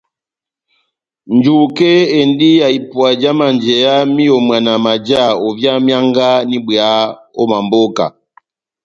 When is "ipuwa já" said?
2.77-3.31